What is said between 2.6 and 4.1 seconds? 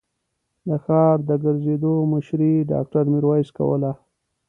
ډاکټر ميرويس کوله.